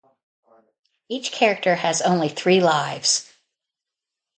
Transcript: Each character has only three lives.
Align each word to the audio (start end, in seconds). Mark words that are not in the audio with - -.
Each 1.09 1.29
character 1.31 1.75
has 1.75 2.01
only 2.01 2.27
three 2.27 2.59
lives. 2.59 3.31